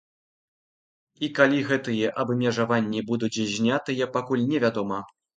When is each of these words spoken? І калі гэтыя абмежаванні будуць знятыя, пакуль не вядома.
І 1.25 1.27
калі 1.39 1.59
гэтыя 1.71 2.07
абмежаванні 2.23 3.03
будуць 3.11 3.41
знятыя, 3.57 4.07
пакуль 4.15 4.47
не 4.55 4.63
вядома. 4.65 4.99